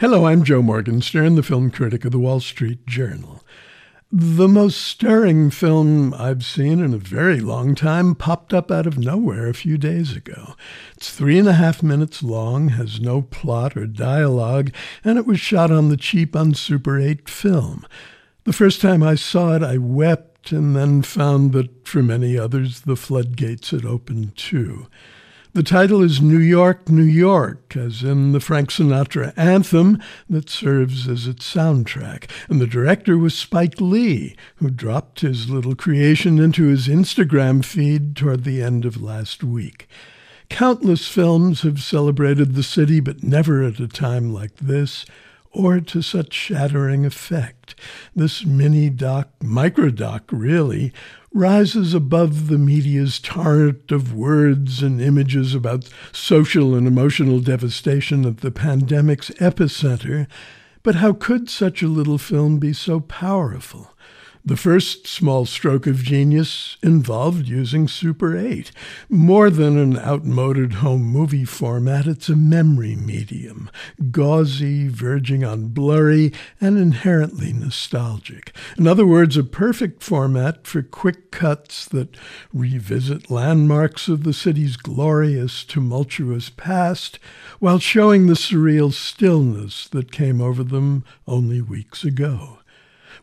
[0.00, 3.44] Hello, I'm Joe Morgenstern, the film critic of the Wall Street Journal.
[4.10, 8.96] The most stirring film I've seen in a very long time popped up out of
[8.96, 10.54] nowhere a few days ago.
[10.96, 14.70] It's three and a half minutes long, has no plot or dialogue,
[15.04, 17.86] and it was shot on the cheap on Super 8 film.
[18.44, 22.80] The first time I saw it, I wept and then found that for many others
[22.80, 24.86] the floodgates had opened too.
[25.52, 31.08] The title is New York, New York, as in the Frank Sinatra anthem that serves
[31.08, 32.30] as its soundtrack.
[32.48, 38.14] And the director was Spike Lee, who dropped his little creation into his Instagram feed
[38.14, 39.88] toward the end of last week.
[40.50, 45.04] Countless films have celebrated the city, but never at a time like this
[45.52, 47.74] or to such shattering effect.
[48.14, 50.92] This mini doc, micro doc really,
[51.32, 58.38] rises above the media's torrent of words and images about social and emotional devastation at
[58.38, 60.26] the pandemic's epicenter.
[60.82, 63.94] But how could such a little film be so powerful?
[64.42, 68.72] The first small stroke of genius involved using Super 8.
[69.10, 73.70] More than an outmoded home movie format, it's a memory medium,
[74.10, 78.56] gauzy, verging on blurry, and inherently nostalgic.
[78.78, 82.16] In other words, a perfect format for quick cuts that
[82.50, 87.18] revisit landmarks of the city's glorious, tumultuous past
[87.58, 92.59] while showing the surreal stillness that came over them only weeks ago.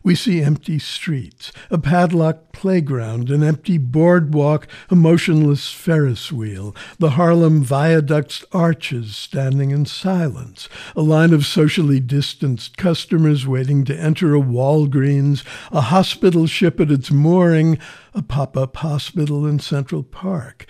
[0.02, 7.10] We see empty streets, a padlocked playground, an empty boardwalk, a motionless Ferris wheel, the
[7.10, 14.34] Harlem Viaduct's arches standing in silence, a line of socially distanced customers waiting to enter
[14.34, 17.78] a Walgreens, a hospital ship at its mooring,
[18.14, 20.66] a pop up hospital in Central Park.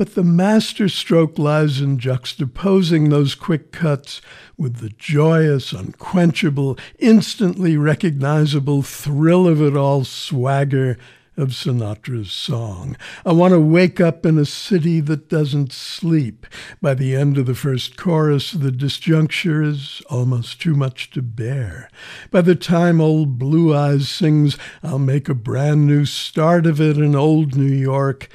[0.00, 4.22] But the masterstroke lies in juxtaposing those quick cuts
[4.56, 10.96] with the joyous, unquenchable, instantly recognizable thrill of it all swagger
[11.36, 12.96] of Sinatra's song.
[13.26, 16.46] I want to wake up in a city that doesn't sleep.
[16.80, 21.90] By the end of the first chorus, the disjuncture is almost too much to bear.
[22.30, 26.96] By the time old Blue Eyes sings, I'll make a brand new start of it
[26.96, 28.30] in old New York,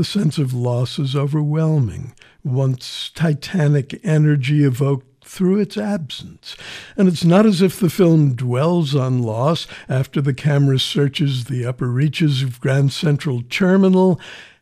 [0.00, 6.56] the sense of loss is overwhelming, once titanic energy evoked through its absence.
[6.96, 11.66] And it's not as if the film dwells on loss after the camera searches the
[11.66, 14.18] upper reaches of Grand Central Terminal.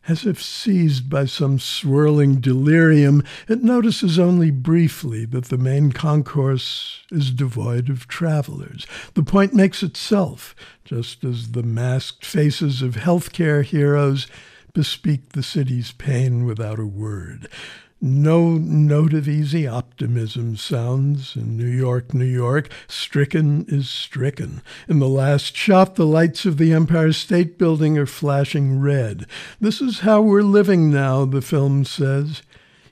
[0.08, 7.04] As if seized by some swirling delirium, it notices only briefly that the main concourse
[7.12, 8.88] is devoid of travelers.
[9.14, 14.26] The point makes itself, just as the masked faces of healthcare heroes
[14.74, 17.48] bespeak the city's pain without a word.
[18.00, 22.70] No note of easy optimism sounds in New York, New York.
[22.86, 24.62] Stricken is stricken.
[24.86, 29.26] In the last shot, the lights of the Empire State Building are flashing red.
[29.60, 32.42] This is how we're living now, the film says.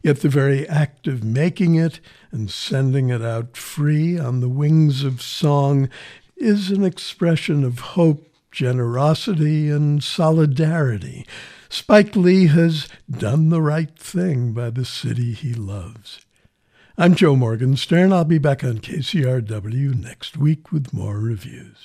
[0.03, 2.00] Yet the very act of making it
[2.32, 5.88] and sending it out free on the wings of song
[6.37, 11.25] is an expression of hope, generosity, and solidarity.
[11.78, 16.25] Spike Lee has done the right thing by the city he loves.
[16.97, 18.14] I'm Joe Morgenstern.
[18.14, 21.76] I'll be back on KCRW next week with more reviews.